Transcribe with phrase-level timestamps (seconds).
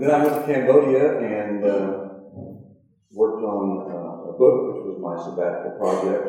[0.00, 2.08] then I went to Cambodia and uh,
[3.10, 6.24] worked on uh, a book, which was my sabbatical project,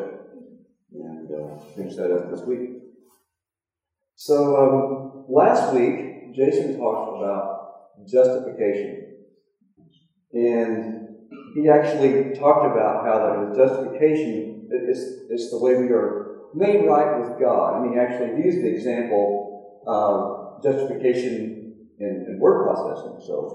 [0.92, 2.70] and uh, finished that up this week.
[4.16, 9.14] So um, last week, Jason talked about justification,
[10.32, 11.08] and
[11.54, 16.86] he actually talked about how that with justification, it's, it's the way we are made
[16.86, 21.59] right with God, and he actually used the example of justification
[22.00, 23.20] in, in word processing.
[23.26, 23.54] So,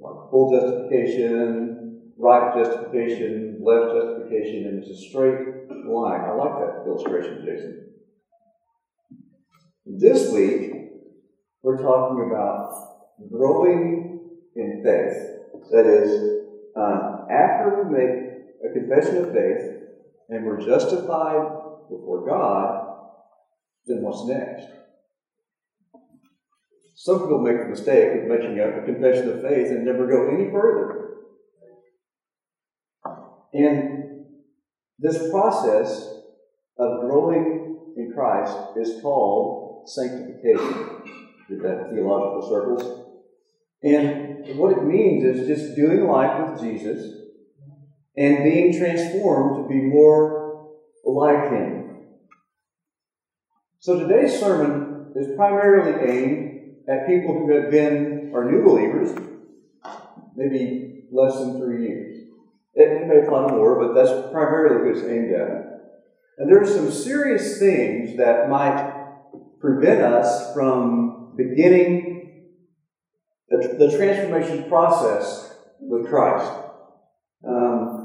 [0.00, 6.20] like full justification, right justification, left justification, and it's a straight line.
[6.22, 7.90] I like that illustration, Jason.
[9.86, 10.72] This week,
[11.62, 12.72] we're talking about
[13.30, 14.20] growing
[14.56, 15.70] in faith.
[15.70, 16.40] That is,
[16.76, 19.82] uh, after we make a confession of faith
[20.28, 22.96] and we're justified before God,
[23.86, 24.66] then what's next?
[26.94, 30.50] Some people make the mistake of making a confession of faith and never go any
[30.50, 31.00] further.
[33.52, 34.24] And
[34.98, 36.14] this process
[36.78, 41.02] of growing in Christ is called sanctification
[41.50, 43.00] in that theological circles.
[43.82, 47.22] And what it means is just doing life with Jesus
[48.16, 50.70] and being transformed to be more
[51.04, 52.06] like Him.
[53.80, 56.43] So today's sermon is primarily aimed
[56.88, 59.16] at people who have been, are new believers,
[60.36, 62.16] maybe less than three years.
[62.74, 65.74] It may apply more, but that's primarily what it's aimed at.
[66.38, 68.92] And there are some serious things that might
[69.60, 72.14] prevent us from beginning
[73.48, 76.50] the, the transformation process with Christ.
[77.46, 78.04] Um,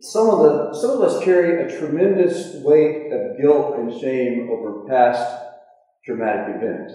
[0.00, 4.86] some of the some of us carry a tremendous weight of guilt and shame over
[4.88, 5.44] past
[6.04, 6.94] traumatic events.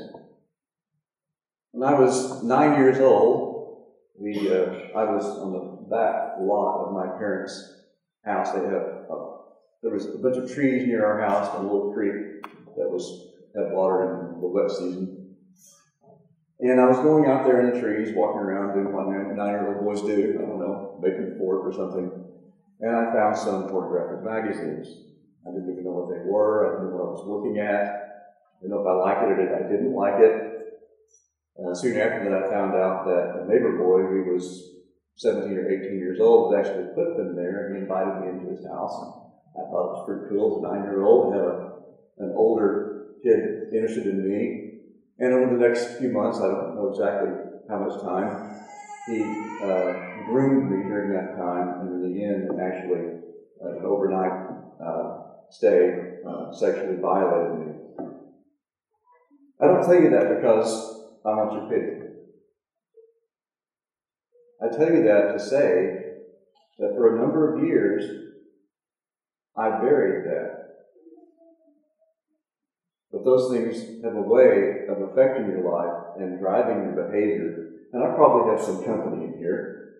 [1.75, 3.83] When I was nine years old,
[4.17, 7.51] we uh, I was on the back lot of my parents'
[8.23, 8.53] house.
[8.53, 9.03] They have
[9.83, 12.43] there was a bunch of trees near our house, and a little creek
[12.79, 15.35] that was had water in the wet season.
[16.61, 19.99] And I was going out there in the trees, walking around, doing what nine-year-old boys
[19.99, 20.39] do.
[20.39, 22.07] I don't know, making a fort or something.
[22.79, 24.87] And I found some pornographic magazines.
[25.45, 26.71] I didn't even know what they were.
[26.71, 27.83] I didn't know what I was looking at.
[27.83, 30.54] I didn't know if I liked it or I didn't like it.
[31.55, 34.75] Uh, soon after that, I found out that a neighbor boy who was
[35.15, 38.51] 17 or 18 years old had actually put them there, and he invited me into
[38.51, 38.91] his house.
[39.55, 43.15] And I thought it was pretty cool as a nine-year-old to have a, an older
[43.23, 44.71] kid interested in me.
[45.17, 47.31] And over the next few months, I don't know exactly
[47.69, 48.59] how much time,
[49.07, 49.21] he
[49.63, 53.21] uh, groomed me during that time, and in the end, actually,
[53.63, 54.49] uh, an overnight
[54.83, 57.73] uh, stay, uh, sexually violated me.
[59.61, 60.94] I don't tell you that because
[61.25, 62.05] Your pity.
[64.61, 66.03] I tell you that to say
[66.77, 68.03] that for a number of years,
[69.57, 70.65] I buried that.
[73.11, 77.71] But those things have a way of affecting your life and driving your behavior.
[77.93, 79.93] And I probably have some company in here.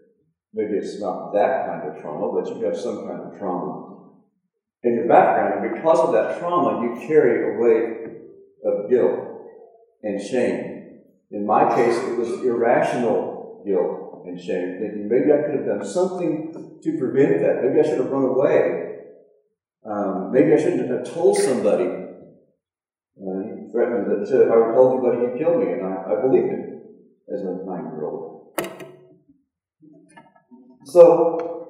[0.54, 4.12] Maybe it's not that kind of trauma, but you have some kind of trauma
[4.84, 5.66] in your background.
[5.66, 8.12] And because of that trauma, you carry a weight
[8.64, 9.48] of guilt
[10.04, 10.75] and shame.
[11.36, 15.86] In my case, it was irrational guilt and shame, thinking maybe I could have done
[15.86, 17.62] something to prevent that.
[17.62, 19.00] Maybe I should have run away.
[19.86, 21.84] Um, maybe I shouldn't have told somebody.
[23.20, 26.48] Uh, he threatened that if I told anybody, he'd kill me, and I, I believed
[26.48, 26.82] him
[27.28, 28.54] as a nine year old.
[30.86, 31.68] So,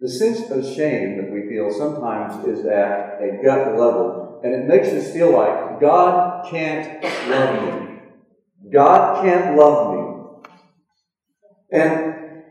[0.00, 4.66] the sense of shame that we feel sometimes is at a gut level and it
[4.66, 7.98] makes us feel like God can't love me.
[8.70, 10.48] God can't love me.
[11.72, 12.42] And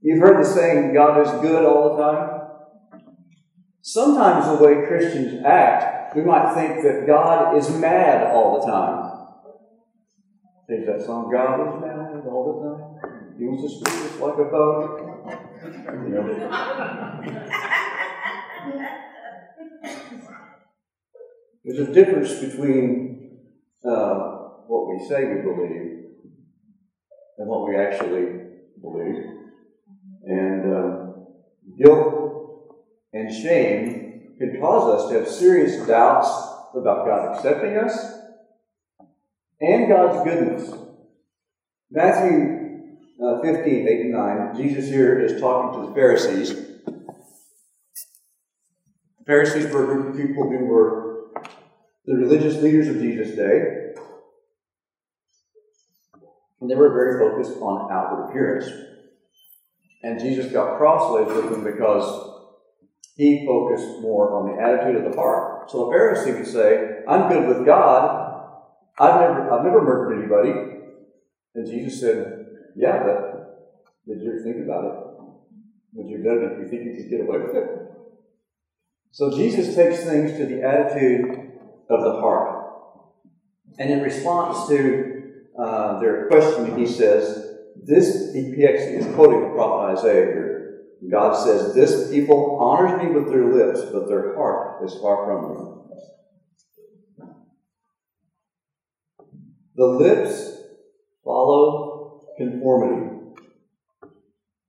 [0.00, 2.40] you've heard the saying, God is good all the time.
[3.82, 9.26] Sometimes the way Christians act, we might think that God is mad all the time.
[10.68, 13.34] There's that song, God is mad all the time.
[13.36, 15.00] He wants to speak just like a boat.
[15.84, 17.44] You know.
[21.68, 23.40] There's a difference between
[23.84, 24.14] uh,
[24.68, 26.04] what we say we believe
[27.36, 28.40] and what we actually
[28.80, 29.22] believe.
[30.24, 31.26] And um,
[31.78, 32.74] guilt
[33.12, 36.28] and shame can cause us to have serious doubts
[36.74, 38.14] about God accepting us
[39.60, 40.72] and God's goodness.
[41.90, 46.54] Matthew uh, 15, 8 and 9, Jesus here is talking to the Pharisees.
[46.86, 47.04] The
[49.26, 51.07] Pharisees were a group of people who were
[52.08, 53.92] the religious leaders of Jesus' day,
[56.58, 58.66] and they were very focused on outward appearance.
[60.02, 62.46] And Jesus got crossways with them because
[63.16, 65.70] he focused more on the attitude of the heart.
[65.70, 68.46] So a Pharisee would say, I'm good with God.
[68.98, 70.52] I've never, I've never murdered anybody.
[71.54, 74.92] And Jesus said, Yeah, but did you ever think about it?
[75.92, 77.68] Would you have done it if you think you could get away with it?
[79.10, 81.47] So Jesus takes things to the attitude
[81.88, 82.66] of the heart.
[83.78, 85.22] And in response to
[85.58, 87.48] uh, their questioning, he says,
[87.82, 90.58] this, he actually is quoting the prophet Isaiah here.
[91.10, 95.48] God says, This people honors me with their lips, but their heart is far from
[95.48, 95.78] me.
[99.76, 100.58] The lips
[101.24, 103.36] follow conformity,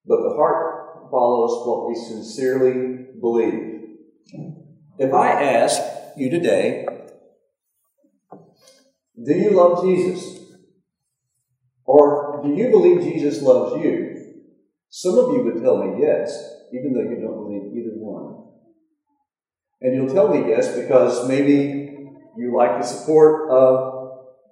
[0.06, 3.98] but the heart follows what we sincerely believe.
[5.00, 5.82] If I ask
[6.16, 6.86] you today,
[9.26, 10.40] do you love Jesus?
[11.86, 14.10] Or do you believe Jesus loves you?
[14.90, 16.32] Some of you would tell me yes,
[16.74, 18.46] even though you don't believe either one.
[19.82, 24.00] And you'll tell me yes because maybe you like the support of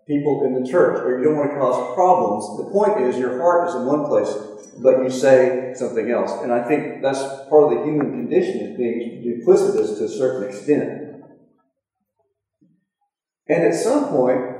[0.07, 2.57] people in the church or you don't want to cause problems.
[2.57, 4.33] The point is, your heart is in one place,
[4.81, 6.31] but you say something else.
[6.43, 7.19] And I think that's
[7.49, 11.07] part of the human condition is being duplicitous to a certain extent.
[13.49, 14.56] And at some point,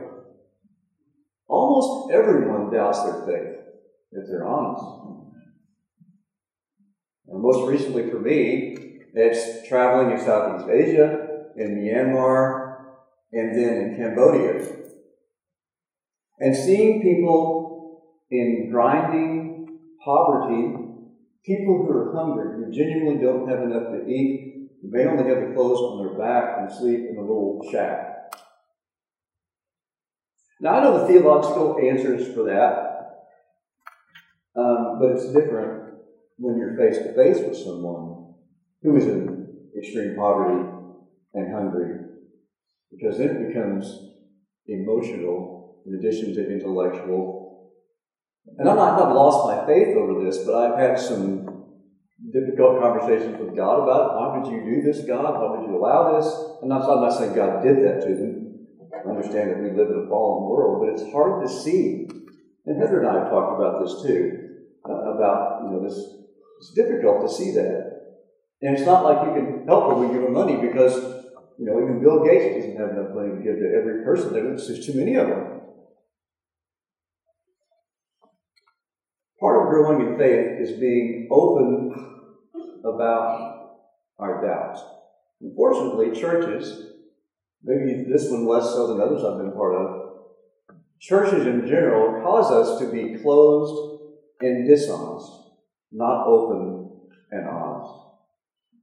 [1.48, 3.58] almost everyone doubts their faith
[4.12, 4.84] if they're honest.
[7.28, 8.78] And most recently for me,
[9.14, 12.78] it's traveling in Southeast Asia, in Myanmar,
[13.32, 14.76] and then in Cambodia.
[16.40, 19.68] And seeing people in grinding
[20.04, 20.74] poverty,
[21.46, 25.54] people who are hungry, who genuinely don't have enough to eat, may only have the
[25.54, 28.17] clothes on their back and sleep in a little shack.
[30.60, 32.88] Now, I know the theological answers for that,
[34.56, 35.94] um, but it's different
[36.38, 38.34] when you're face to face with someone
[38.82, 40.68] who is in extreme poverty
[41.36, 42.00] and hungry,
[42.92, 44.00] because then it becomes
[44.66, 47.72] emotional in addition to intellectual.
[48.58, 51.66] And I'm not, I've lost my faith over this, but I've had some
[52.34, 54.16] difficult conversations with God about.
[54.16, 55.40] Why would you do this, God?
[55.40, 56.34] Why would you allow this?
[56.64, 58.47] I'm not, I'm not saying God did that to them
[59.10, 62.08] understand that we live in a fallen world, but it's hard to see.
[62.66, 65.98] And Heather and I have talked about this too, uh, about, you know, this,
[66.60, 67.98] it's difficult to see that.
[68.62, 70.96] And it's not like you can help them when you give them money because,
[71.58, 74.34] you know, even Bill Gates doesn't have enough money to give to every person.
[74.34, 75.62] There's just too many of them.
[79.40, 81.94] Part of growing in faith is being open
[82.84, 83.78] about
[84.18, 84.82] our doubts.
[85.42, 86.97] Unfortunately, churches
[87.64, 90.08] maybe this one less so than others I've been part of,
[91.00, 94.04] churches in general cause us to be closed
[94.42, 95.32] and dishonest,
[95.92, 96.90] not open
[97.32, 97.94] and honest.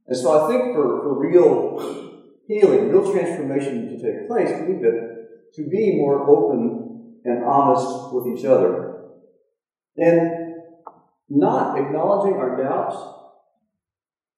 [0.06, 2.14] And so I think for, for real
[2.46, 5.14] healing, real transformation to take place, we need to,
[5.54, 9.02] to be more open and honest with each other.
[9.96, 10.54] And
[11.30, 12.96] not acknowledging our doubts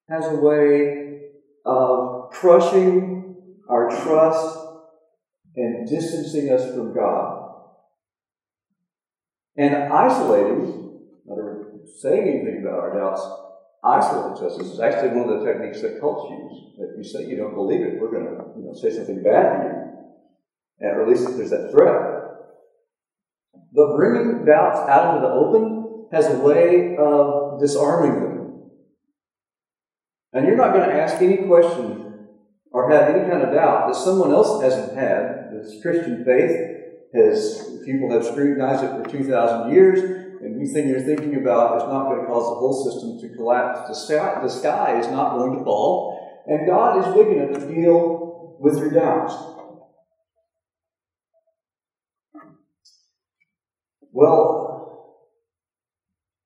[0.09, 1.21] has a way
[1.65, 3.26] of crushing
[3.69, 4.59] our trust,
[5.57, 7.55] and distancing us from God.
[9.57, 11.39] And isolating, not
[12.01, 13.23] saying anything about our doubts,
[13.83, 14.59] isolates us.
[14.59, 16.75] This is actually one of the techniques that cults use.
[16.79, 19.57] If you say you don't believe it, we're going to you know, say something bad
[19.57, 19.87] to you.
[20.81, 22.17] And, or at least there's that threat.
[23.73, 28.71] But bringing doubts out into the open has a way of disarming them.
[30.33, 32.06] And you're not going to ask any question
[32.77, 35.49] or have any kind of doubt that someone else hasn't had.
[35.51, 36.61] This Christian faith
[37.15, 40.01] has, people have scrutinized it for 2,000 years,
[40.43, 43.89] and anything you're thinking about is not going to cause the whole system to collapse.
[43.89, 47.75] The sky, the sky is not going to fall, and God is big enough to
[47.75, 49.35] deal with your doubts.
[54.13, 55.25] Well,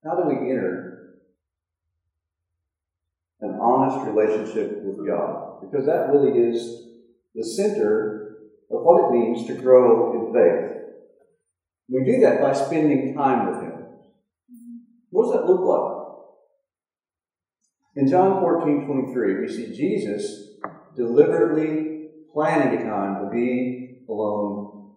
[0.05, 1.17] how do we enter
[3.41, 5.40] an honest relationship with God?
[5.61, 6.87] Because that really is
[7.35, 8.37] the center
[8.71, 10.71] of what it means to grow in faith.
[11.89, 13.73] We do that by spending time with Him.
[15.11, 16.01] What does that look like?
[17.97, 20.51] In John 14 23, we see Jesus
[20.97, 24.93] deliberately planning a time to be alone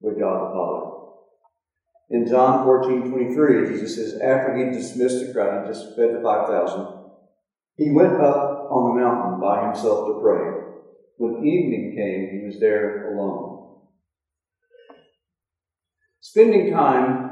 [0.00, 0.86] with God the Father.
[2.10, 6.20] In John 14 23, Jesus says, after he dismissed the crowd, and just fed the
[6.22, 6.86] 5,000,
[7.76, 10.62] he went up on the mountain by himself to pray.
[11.18, 13.78] when evening came, he was there alone.
[16.20, 17.30] Spending time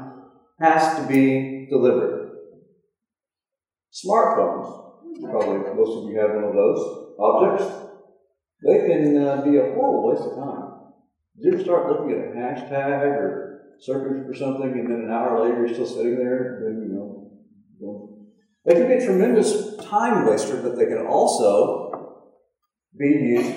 [0.59, 2.31] has to be deliberate.
[3.93, 7.85] Smartphones, probably most of you have one of those objects,
[8.65, 10.71] they can uh, be a horrible waste of time.
[11.37, 15.43] You ever start looking at a hashtag or searching for something and then an hour
[15.43, 18.14] later you're still sitting there and, you know,
[18.65, 22.19] they can be a tremendous time waster, but they can also
[22.97, 23.53] be used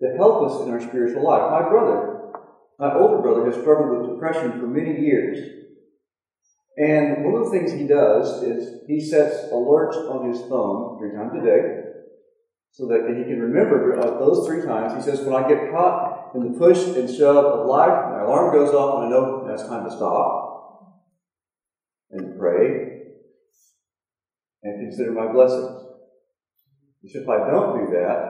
[0.00, 1.50] to help us in our spiritual life.
[1.50, 2.30] My brother,
[2.78, 5.64] my older brother, has struggled with depression for many years.
[6.78, 11.16] And one of the things he does is he sets alerts on his phone three
[11.16, 11.82] times a day
[12.70, 14.92] so that he can remember those three times.
[14.94, 18.54] He says, When I get caught in the push and shove of life, my alarm
[18.54, 21.02] goes off and I know that's time to stop
[22.10, 22.95] and pray
[24.66, 25.82] and consider my blessings.
[27.02, 28.26] If I don't do that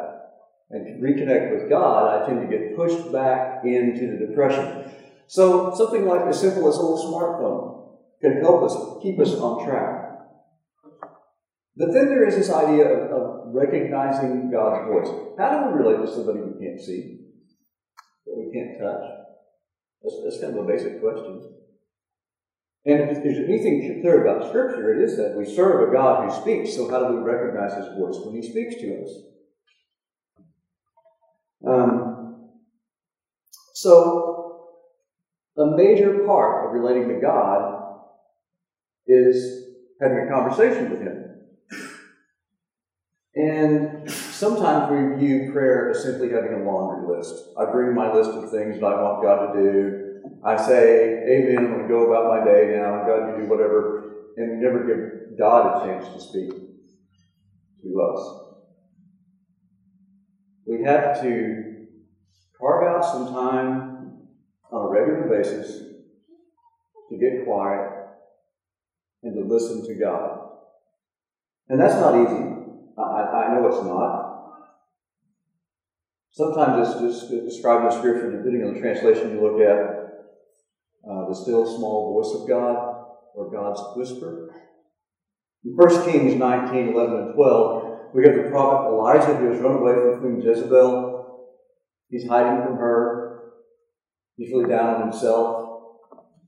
[0.68, 4.92] and reconnect with God, I tend to get pushed back into the depression.
[5.28, 9.66] So something like as simple as a little smartphone can help us keep us on
[9.66, 10.02] track.
[11.76, 15.08] But then there is this idea of, of recognizing God's voice.
[15.38, 17.20] How do we relate to somebody we can't see,
[18.26, 19.04] that we can't touch?
[20.02, 21.52] That's, that's kind of a basic question.
[22.86, 26.40] And if there's anything clear about Scripture, it is that we serve a God who
[26.40, 26.76] speaks.
[26.76, 29.10] So how do we recognize His voice when He speaks to us?
[31.66, 32.50] Um,
[33.74, 34.68] so,
[35.58, 37.82] a major part of relating to God
[39.08, 39.64] is
[40.00, 41.22] having a conversation with Him.
[43.34, 47.34] And sometimes we view prayer as simply having a laundry list.
[47.58, 50.05] I bring my list of things that I want God to do.
[50.44, 54.32] I say, Amen, I'm going to go about my day now, God, you do whatever,
[54.36, 56.52] and never give God a chance to speak
[57.82, 58.46] to us.
[60.66, 61.86] We have to
[62.60, 64.26] carve out some time
[64.72, 65.82] on a regular basis
[67.10, 67.92] to get quiet
[69.22, 70.48] and to listen to God.
[71.68, 72.42] And that's not easy.
[72.98, 74.26] I, I know it's not.
[76.30, 79.95] Sometimes it's just described in Scripture, depending on the translation you look at,
[81.08, 84.54] uh, the still small voice of God or God's whisper.
[85.64, 89.76] In 1 Kings 19, 11, and 12, we have the prophet Elijah who has run
[89.76, 91.46] away from Queen Jezebel.
[92.08, 93.52] He's hiding from her.
[94.36, 95.80] He's really down on himself.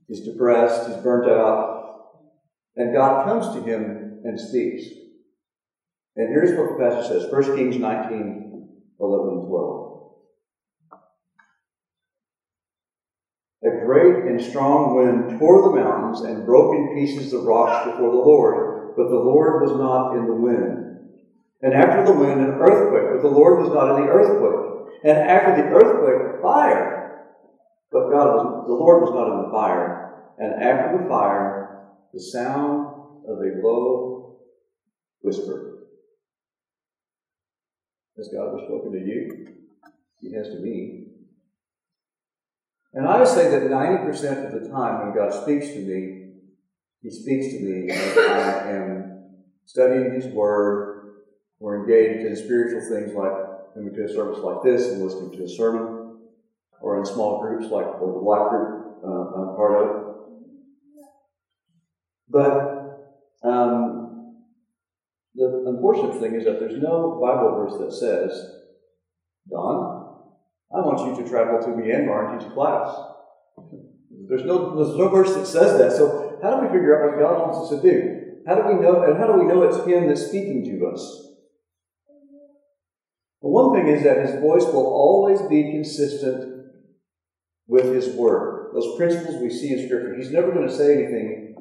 [0.07, 0.89] He's depressed.
[0.89, 1.79] He's burnt out.
[2.75, 4.83] And God comes to him and speaks.
[6.15, 8.67] And here's what the passage says 1 Kings 19,
[8.99, 9.88] 11, and 12.
[14.11, 18.17] Great and strong wind tore the mountains and broke in pieces the rocks before the
[18.17, 20.85] Lord, but the Lord was not in the wind.
[21.61, 24.93] And after the wind, an earthquake, but the Lord was not in the earthquake.
[25.03, 27.25] And after the earthquake, fire,
[27.91, 30.33] but God was, the Lord was not in the fire.
[30.37, 32.87] And after the fire, the sound
[33.27, 34.39] of a low
[35.21, 35.87] whisper.
[38.17, 39.47] Has God spoken to you?
[40.19, 40.98] He has to me.
[42.93, 46.31] And I would say that 90% of the time when God speaks to me,
[47.01, 49.25] He speaks to me as I am
[49.65, 50.89] studying His Word
[51.59, 55.43] or engaged in spiritual things like coming to a service like this and listening to
[55.43, 56.17] a sermon,
[56.81, 60.09] or in small groups like the Black group uh, I'm part of.
[62.29, 64.35] But um,
[65.35, 68.55] the unfortunate thing is that there's no Bible verse that says,
[69.49, 69.88] Don,
[70.71, 72.95] I want you to travel to Myanmar and teach a class.
[74.27, 75.97] There's no, there's no verse that says that.
[75.97, 78.19] So how do we figure out what God wants us to do?
[78.47, 81.27] How do we know, and how do we know it's Him that's speaking to us?
[83.41, 86.67] Well, one thing is that His voice will always be consistent
[87.67, 88.71] with His Word.
[88.73, 90.15] Those principles we see in Scripture.
[90.15, 91.55] He's never going to say anything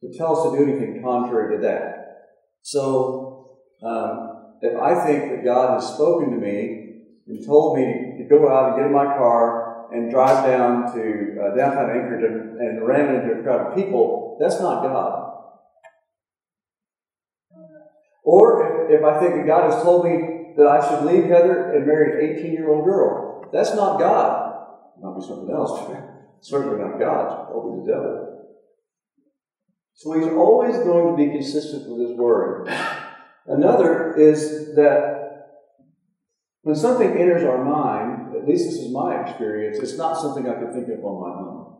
[0.00, 2.18] to tell us to do anything contrary to that.
[2.62, 6.83] So, um, if I think that God has spoken to me
[7.26, 11.40] and told me to go out and get in my car and drive down to
[11.40, 15.32] uh, downtown Anchorage and, and ram into a crowd of people, that's not God.
[18.24, 21.72] Or if, if I think that God has told me that I should leave Heather
[21.72, 24.66] and marry an 18 year old girl, that's not God.
[24.96, 25.92] It might be something else.
[26.40, 27.48] Certainly not God.
[27.48, 28.34] Probably the devil.
[29.94, 32.68] So he's always going to be consistent with his word.
[33.46, 35.13] Another is that
[36.64, 40.54] when something enters our mind, at least this is my experience, it's not something I
[40.54, 41.76] can think of on my own.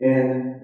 [0.00, 0.54] And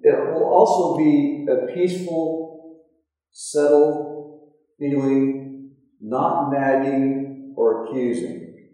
[0.00, 2.82] it will also be a peaceful,
[3.32, 8.68] settled feeling not nagging or accusing.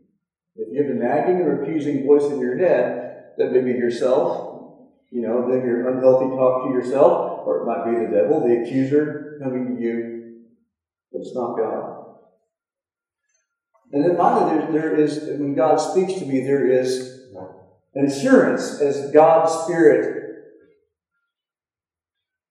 [0.57, 4.99] If you have a nagging or accusing voice in your head, that may be yourself,
[5.13, 8.63] you know, then your unhealthy talk to yourself, or it might be the devil, the
[8.63, 10.16] accuser coming to you,
[11.17, 12.05] but it's not God.
[13.93, 17.31] And then finally, there, there is, when God speaks to me, there is
[17.95, 20.25] an assurance as God's Spirit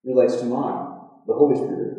[0.03, 1.91] relates to mine, the Holy Spirit.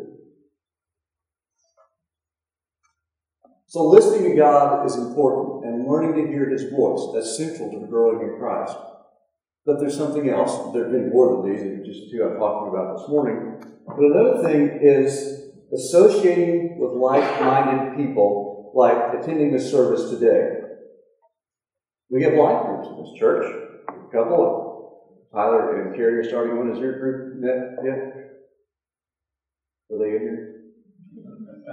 [3.67, 7.01] So listening to God is important and learning to hear His voice.
[7.13, 8.75] That's central to the growing in Christ.
[9.65, 10.73] But there's something else.
[10.73, 13.61] There have been more than these, these just two I'm talking about this morning.
[13.85, 15.36] But another thing is
[15.73, 20.61] associating with like-minded people, like attending the service today.
[22.09, 23.45] We have life groups in this church.
[23.89, 24.67] A couple of
[25.33, 26.71] Tyler and Carrie are starting one.
[26.71, 28.17] Is your group met yet?
[29.91, 30.53] Are they in here?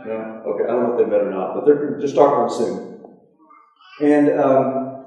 [0.07, 0.43] No?
[0.47, 3.01] Okay, I don't know if they met or not, but they're just start one soon.
[4.01, 5.07] And um,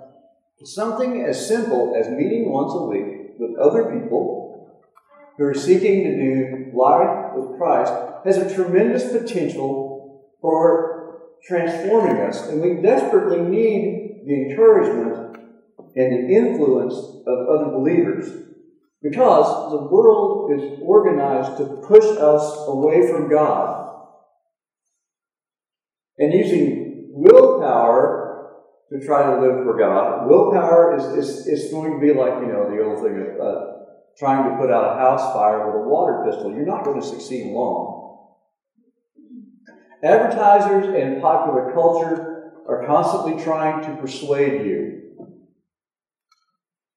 [0.63, 4.47] something as simple as meeting once a week with other people
[5.38, 7.94] who are seeking to do life with Christ
[8.25, 12.48] has a tremendous potential for transforming us.
[12.48, 15.38] And we desperately need the encouragement
[15.96, 18.46] and the influence of other believers.
[19.01, 23.96] Because the world is organized to push us away from God.
[26.17, 28.53] And using willpower
[28.91, 32.48] to try to live for God, willpower is, is, is going to be like, you
[32.48, 33.76] know, the old thing of uh,
[34.18, 36.52] trying to put out a house fire with a water pistol.
[36.52, 38.28] You're not going to succeed long.
[40.04, 44.98] Advertisers and popular culture are constantly trying to persuade you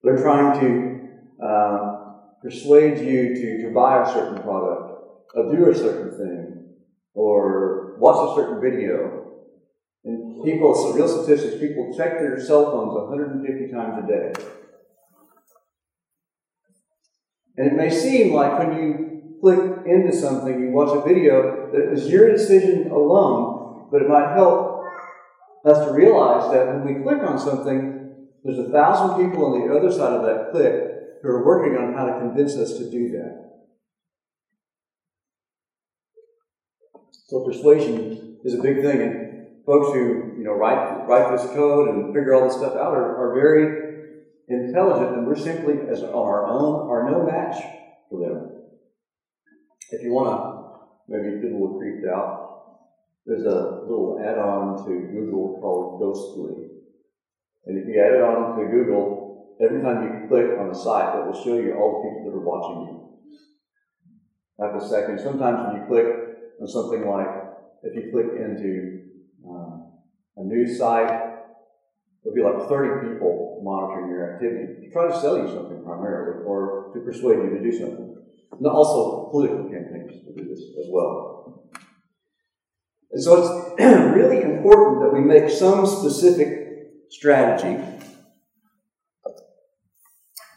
[0.02, 4.98] they're trying to um, persuade you to, to buy a certain product,
[5.34, 6.64] or do a certain thing,
[7.14, 9.26] or watch a certain video.
[10.04, 14.59] And people, so real statistics, people check their cell phones 150 times a day.
[17.60, 21.88] And it may seem like when you click into something, you watch a video, that
[21.88, 24.82] it was your decision alone, but it might help
[25.66, 29.76] us to realize that when we click on something, there's a thousand people on the
[29.76, 30.72] other side of that click
[31.22, 33.50] who are working on how to convince us to do that.
[37.26, 41.90] So persuasion is a big thing, and folks who you know write write this code
[41.90, 43.89] and figure all this stuff out are, are very
[44.54, 47.56] intelligent, and we're simply as our own are no match
[48.08, 48.50] for them.
[49.90, 50.60] If you want to
[51.08, 52.50] maybe people little creeped out,
[53.26, 56.68] there's a little add-on to Google called Ghostery.
[57.66, 61.18] And if you add it on to Google, every time you click on a site,
[61.18, 63.00] it will show you all the people that are watching you.
[64.64, 66.06] After a second, sometimes when you click
[66.60, 67.28] on something like,
[67.82, 69.02] if you click into
[69.48, 69.92] um,
[70.36, 71.29] a news site,
[72.22, 76.44] there'll be like 30 people monitoring your activity to try to sell you something primarily
[76.44, 78.16] or to persuade you to do something.
[78.52, 81.70] And also political campaigns do this as well.
[83.12, 83.80] And so it's
[84.14, 86.48] really important that we make some specific
[87.10, 87.78] strategy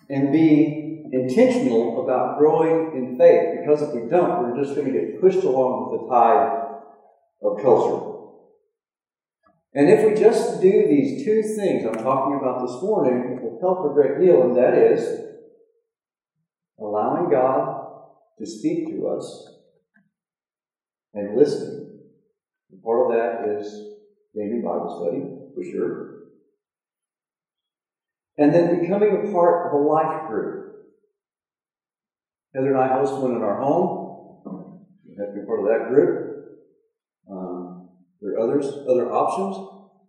[0.10, 5.00] and be intentional about growing in faith because if we don't, we're just going to
[5.00, 6.64] get pushed along with the tide
[7.42, 8.13] of culture.
[9.76, 13.60] And if we just do these two things I'm talking about this morning, it will
[13.60, 15.22] help a great deal, and that is
[16.80, 17.88] allowing God
[18.38, 19.50] to speak to us
[21.14, 22.00] and listening.
[22.72, 23.96] And part of that is
[24.36, 25.22] maybe Bible study,
[25.56, 26.14] for sure
[28.38, 30.74] and then becoming a part of a life group.
[32.54, 34.86] Heather and I host one in our home.
[35.06, 36.34] You have to be part of that group.
[37.30, 37.53] Um,
[38.24, 39.60] there are others, other options,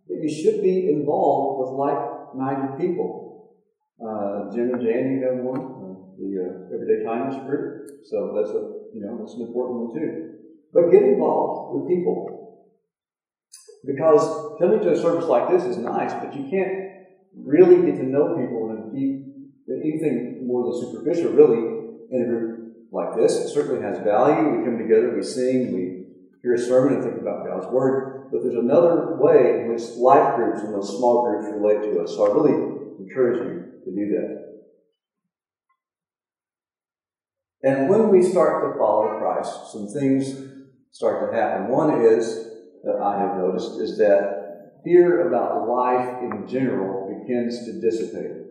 [0.07, 3.51] but you should be involved with like-minded people.
[3.99, 7.91] Uh, Jim and Jan, you have one, uh, the uh, Everyday Kindness group.
[8.05, 10.31] So that's a you know that's an important one too.
[10.73, 12.35] But get involved with people
[13.85, 18.05] because coming to a service like this is nice, but you can't really get to
[18.05, 19.27] know people and deep,
[19.69, 21.59] anything more than superficial, really,
[22.11, 23.35] in a group like this.
[23.37, 24.59] It certainly has value.
[24.59, 26.04] We come together, we sing, we
[26.45, 28.29] hear a sermon and think about God's Word.
[28.31, 32.11] But there's another way in which life groups and those small groups relate to us.
[32.11, 32.53] So I really
[33.01, 34.45] encourage you to do that.
[37.63, 40.37] And when we start to follow Christ, some things
[40.91, 41.69] start to happen.
[41.69, 42.51] One is,
[42.85, 48.44] that I have noticed, is that fear about life in general begins to dissipate.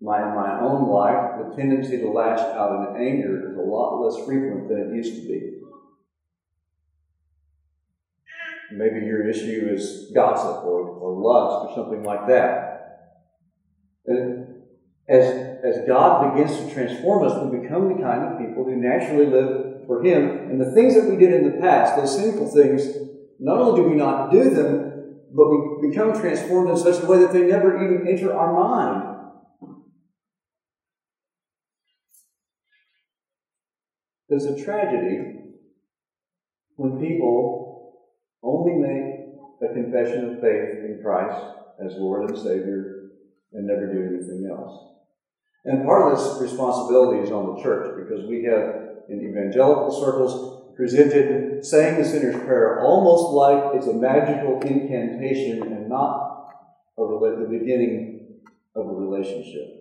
[0.00, 4.24] My, my own life, the tendency to lash out in anger is a lot less
[4.24, 5.60] frequent than it used to be.
[8.72, 13.16] maybe your issue is gossip or, or lust or something like that.
[14.06, 14.46] And
[15.08, 15.24] as,
[15.64, 19.86] as God begins to transform us, we become the kind of people who naturally live
[19.86, 20.50] for Him.
[20.50, 22.86] And the things that we did in the past, those sinful things,
[23.38, 24.86] not only do we not do them,
[25.32, 29.19] but we become transformed in such a way that they never even enter our mind.
[34.30, 35.40] There's a tragedy
[36.76, 37.98] when people
[38.44, 41.44] only make a confession of faith in Christ
[41.84, 43.10] as Lord and Savior
[43.52, 44.86] and never do anything else.
[45.64, 50.74] And part of this responsibility is on the church because we have in evangelical circles
[50.76, 56.46] presented saying the sinner's prayer almost like it's a magical incantation and not
[56.96, 58.38] a, the beginning
[58.76, 59.79] of a relationship.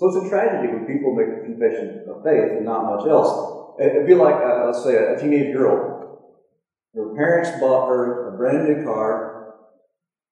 [0.00, 3.76] So it's a tragedy when people make a confession of faith and not much else.
[3.78, 6.32] It'd be like, uh, let's say, a teenage girl.
[6.94, 9.56] Her parents bought her a brand new car.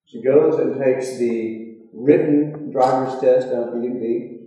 [0.07, 4.39] She goes and takes the written driver's test on DMV.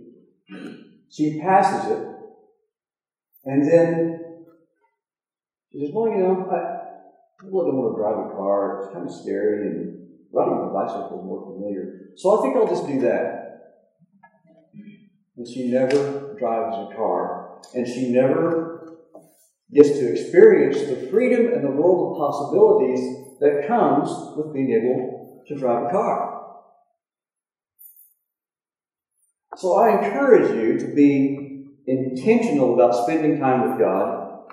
[1.08, 2.08] She passes it.
[3.44, 4.24] And then
[5.70, 8.82] she says, well, you know, I really don't want to drive a car.
[8.82, 12.10] It's kind of scary, and riding a bicycle is more familiar.
[12.16, 13.41] So I think I'll just do that.
[15.36, 17.60] And she never drives a car.
[17.74, 18.98] And she never
[19.72, 25.44] gets to experience the freedom and the world of possibilities that comes with being able
[25.48, 26.32] to drive a car.
[29.56, 34.46] So I encourage you to be intentional about spending time with God,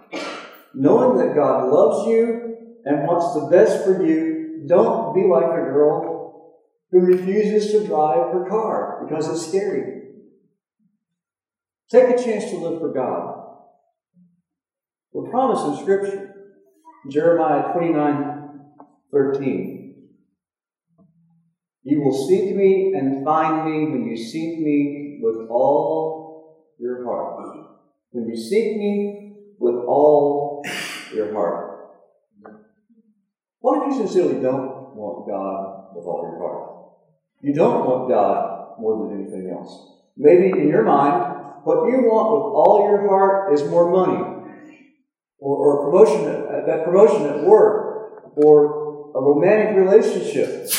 [0.74, 4.65] knowing that God loves you and wants the best for you.
[4.68, 6.60] Don't be like a girl
[6.92, 10.09] who refuses to drive her car because it's scary.
[11.89, 13.39] Take a chance to live for God.
[15.12, 16.36] We're promised in Scripture,
[17.10, 18.39] Jeremiah 29
[19.12, 19.95] 13.
[21.84, 27.58] You will seek me and find me when you seek me with all your heart.
[28.12, 30.63] When you seek me with all
[31.12, 31.69] your heart.
[33.62, 36.69] What if you sincerely don't want God with all your heart?
[37.41, 39.95] You don't want God more than anything else.
[40.15, 41.29] Maybe in your mind,
[41.63, 44.22] what you want with all your heart is more money,
[45.39, 50.72] or, or promotion, at, that promotion at work, or a romantic relationship.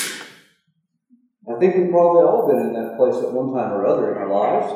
[1.48, 4.18] I think we've probably all been in that place at one time or other in
[4.18, 4.72] our lives.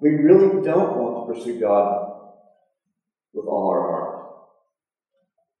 [0.00, 2.12] We really don't want to pursue God
[3.32, 4.18] with all our heart.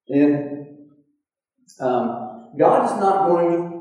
[0.08, 0.66] And
[1.80, 3.80] um, God is not going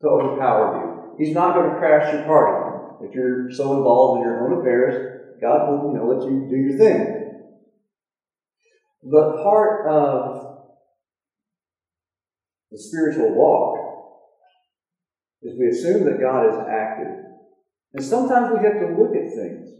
[0.00, 1.24] to overpower you.
[1.24, 2.57] He's not going to crash your party.
[3.00, 6.56] If you're so involved in your own affairs, God will, you know, let you do
[6.56, 7.18] your thing.
[9.02, 10.58] But part of
[12.70, 13.78] the spiritual walk
[15.42, 17.24] is we assume that God is active.
[17.94, 19.70] And sometimes we have to look at things.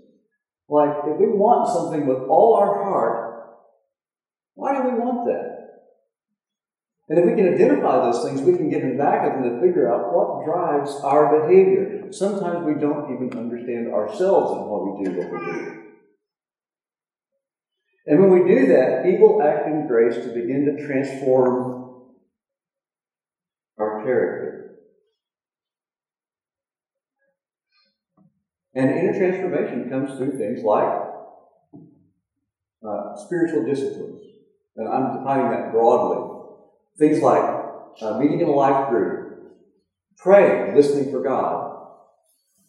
[0.69, 3.29] Like, if we want something with all our heart,
[4.55, 5.48] why do we want that?
[7.09, 9.61] And if we can identify those things, we can get in back of them to
[9.61, 12.13] figure out what drives our behavior.
[12.13, 15.79] Sometimes we don't even understand ourselves and why we do what we do.
[18.07, 22.09] And when we do that, evil act in grace to begin to transform
[23.79, 24.77] our character.
[28.75, 31.03] And inner transformation comes through things like
[32.87, 34.23] uh, spiritual disciplines.
[34.77, 36.28] And I'm defining that broadly.
[36.99, 37.43] Things like
[38.01, 39.55] uh, meeting in a life group,
[40.19, 41.77] praying, listening for God,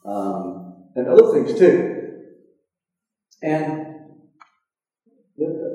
[0.06, 1.96] um, and other things too.
[3.42, 3.90] And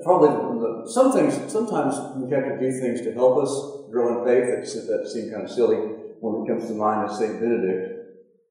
[0.02, 3.50] probably some things, sometimes we have to do things to help us
[3.90, 5.76] grow in faith that, that seem kind of silly
[6.20, 7.40] when it comes to mind of St.
[7.40, 8.00] Benedict,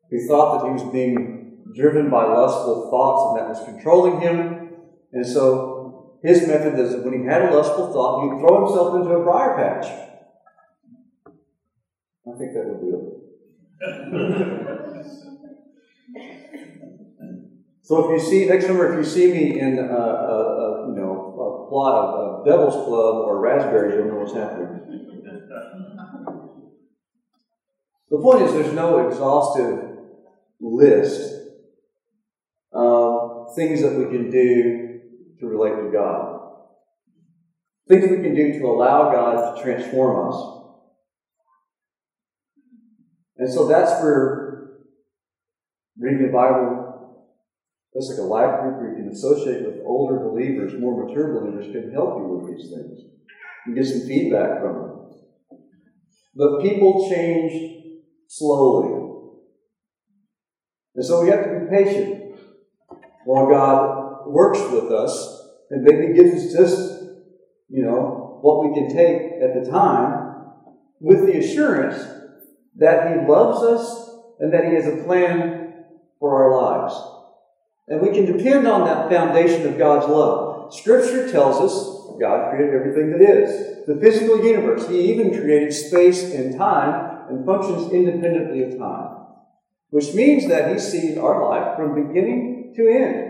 [0.10, 4.70] who thought that he was being driven by lustful thoughts and that was controlling him.
[5.12, 5.73] And so
[6.24, 9.24] his method is that when he had a lustful thought, he'd throw himself into a
[9.24, 9.86] briar patch.
[12.26, 13.02] I think that would do it.
[17.82, 20.96] so if you see next summer, if you see me in a, a, a you
[20.96, 24.80] know a plot of, Devil's Club or Raspberry, you'll know what's happening.
[28.10, 29.90] The point is, there's no exhaustive
[30.62, 31.34] list
[32.72, 34.93] of things that we can do
[35.44, 36.40] to relate to God.
[37.88, 40.64] Things we can do to allow God to transform us.
[43.38, 44.70] And so that's where
[46.00, 47.28] reading the Bible,
[47.94, 51.72] That's like a life group where you can associate with older believers, more mature believers,
[51.72, 53.00] can help you with these things.
[53.68, 55.60] You get some feedback from them.
[56.36, 57.92] But people change
[58.28, 59.04] slowly.
[60.96, 62.40] And so we have to be patient
[63.26, 67.04] while God works with us and maybe gives us just,
[67.70, 70.46] you know, what we can take at the time
[71.00, 71.98] with the assurance
[72.76, 74.10] that He loves us
[74.40, 75.74] and that He has a plan
[76.20, 76.96] for our lives.
[77.88, 80.74] And we can depend on that foundation of God's love.
[80.74, 83.86] Scripture tells us God created everything that is.
[83.86, 84.88] The physical universe.
[84.88, 89.18] He even created space and time and functions independently of time.
[89.90, 93.23] Which means that He sees our life from beginning to end.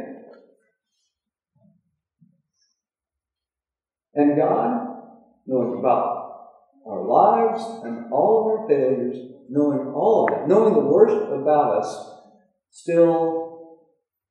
[4.15, 5.01] And God,
[5.47, 6.23] knowing about
[6.85, 9.17] our lives and all of our failures,
[9.49, 12.11] knowing all of it, knowing the worst about us,
[12.69, 13.79] still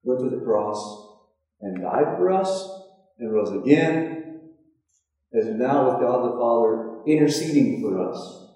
[0.03, 1.21] went to the cross
[1.61, 2.69] and died for us
[3.19, 4.41] and rose again,
[5.33, 8.49] as now with God the Father interceding for us.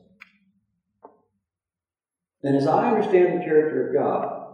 [2.43, 4.47] And as I understand the character of God,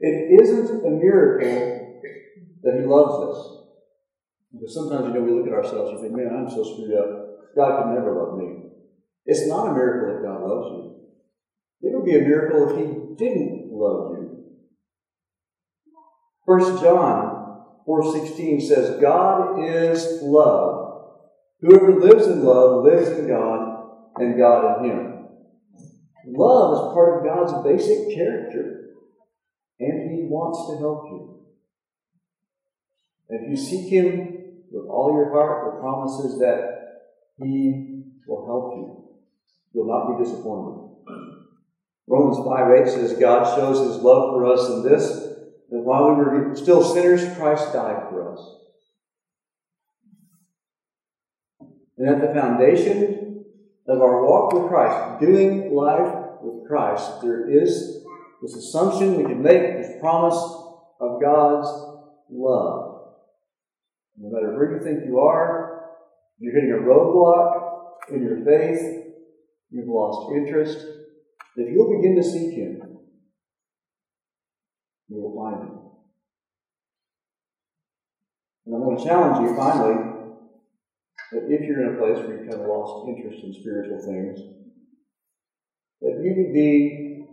[0.00, 2.02] it isn't a miracle
[2.62, 3.59] that He loves us.
[4.52, 7.54] Because sometimes, you know, we look at ourselves and think, man, I'm so screwed up.
[7.56, 8.70] God could never love me.
[9.26, 10.96] It's not a miracle that God loves you.
[11.82, 14.44] It would be a miracle if He didn't love you.
[16.46, 20.80] First John 4.16 says, God is love.
[21.60, 23.84] Whoever lives in love lives in God
[24.16, 25.10] and God in him.
[26.26, 28.90] Love is part of God's basic character,
[29.78, 31.46] and He wants to help you.
[33.28, 34.39] If you seek Him
[34.70, 37.02] with all your heart, the promises that
[37.38, 39.00] He will help you.
[39.72, 40.90] You'll not be disappointed.
[42.06, 45.08] Romans 5 8 says, God shows His love for us in this,
[45.70, 48.56] that while we were still sinners, Christ died for us.
[51.98, 53.44] And at the foundation
[53.86, 58.04] of our walk with Christ, doing life with Christ, there is
[58.42, 60.40] this assumption we can make, this promise
[60.98, 61.68] of God's
[62.30, 62.89] love.
[64.20, 65.80] No matter where you think you are,
[66.38, 69.14] you're hitting a roadblock in your faith,
[69.70, 70.86] you've lost interest,
[71.56, 72.82] if you'll begin to seek Him,
[75.08, 75.78] you will find Him.
[78.66, 79.94] And I'm going to challenge you finally
[81.32, 84.38] that if you're in a place where you've kind of lost interest in spiritual things,
[86.02, 87.24] that you would be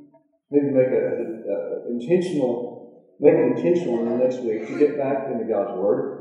[0.52, 1.44] maybe make an
[1.90, 6.17] intentional, make it intentional in the next week to get back into God's Word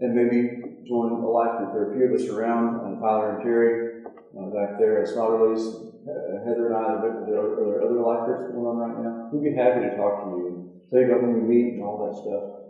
[0.00, 1.72] and maybe join a life group.
[1.72, 5.08] There are a few of us around, and Tyler and Terry uh, back there at
[5.08, 8.96] Slaughterley's, uh, Heather and I, are there, are there other life groups going on right
[9.04, 9.28] now?
[9.32, 11.82] We'd be happy to talk to you and tell you about when we meet and
[11.84, 12.60] all that stuff.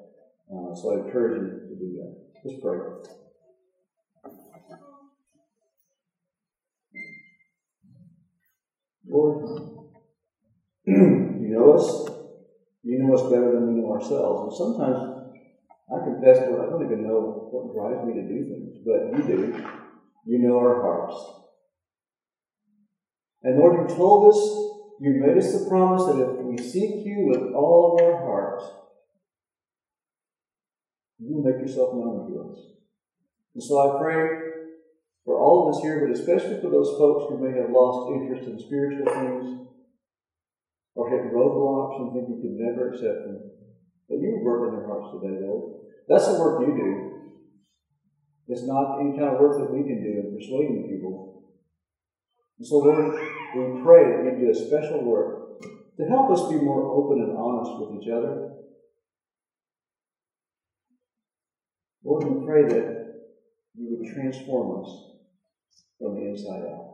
[0.50, 2.10] Uh, so I encourage you to do that.
[2.44, 2.78] Let's pray.
[9.08, 9.44] Lord,
[10.86, 12.08] you know us.
[12.82, 14.58] You know us better than we know ourselves.
[14.58, 15.19] And sometimes
[15.92, 19.36] I confess, Lord, I don't even know what drives me to do things, but you
[19.36, 19.64] do.
[20.24, 21.16] You know our hearts.
[23.42, 24.38] And Lord, you told us,
[25.00, 28.64] you made us the promise that if we seek you with all of our hearts,
[31.18, 32.58] you will make yourself known to us.
[33.54, 34.28] And so I pray
[35.24, 38.48] for all of us here, but especially for those folks who may have lost interest
[38.48, 39.66] in spiritual things
[40.94, 43.50] or hit roadblocks and think you can never accept them,
[44.08, 45.79] that you work in their hearts today, Lord.
[46.10, 47.10] That's the work you do.
[48.48, 51.44] It's not any kind of work that we can do in persuading people.
[52.58, 56.56] And so, Lord, we pray that you do a special work to help us be
[56.56, 58.54] more open and honest with each other.
[62.04, 63.14] Lord, we pray that
[63.76, 64.90] you would transform us
[66.00, 66.89] from the inside out.